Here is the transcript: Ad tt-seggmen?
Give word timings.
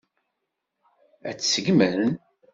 Ad 1.29 1.35
tt-seggmen? 1.37 2.03